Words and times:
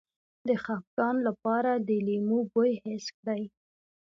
د 0.47 0.49
خپګان 0.63 1.15
لپاره 1.27 1.71
د 1.87 1.89
لیمو 2.07 2.39
بوی 2.51 2.71
حس 2.83 3.05
کړئ 3.17 3.43